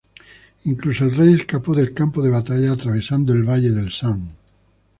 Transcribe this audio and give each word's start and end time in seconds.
Incluso 0.65 1.05
el 1.05 1.15
rey 1.15 1.35
escapó 1.35 1.75
del 1.75 1.93
campo 1.93 2.23
de 2.23 2.31
batalla 2.31 2.71
atravesando 2.71 3.33
el 3.33 3.43
valle 3.47 3.69
del 3.69 3.91
San. 3.91 4.29